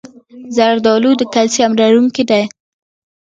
زردالو 0.55 1.11
د 1.19 1.21
کلسیم 1.33 1.71
لرونکی 1.81 2.23
ده. 2.29 2.41